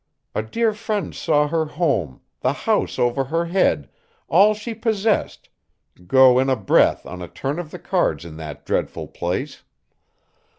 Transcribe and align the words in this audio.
A 0.33 0.41
dear 0.41 0.73
friend 0.73 1.13
saw 1.13 1.47
her 1.47 1.65
home, 1.65 2.21
the 2.39 2.53
house 2.65 2.97
over 2.97 3.25
her 3.25 3.45
head, 3.45 3.87
all 4.27 4.55
she 4.55 4.73
possessed, 4.73 5.49
go 6.07 6.39
in 6.39 6.49
a 6.49 6.55
breath 6.55 7.05
on 7.05 7.21
a 7.21 7.27
turn 7.27 7.59
of 7.59 7.69
the 7.69 7.77
cards 7.77 8.25
in 8.25 8.35
that 8.37 8.65
dreadful 8.65 9.07
place. 9.09 9.61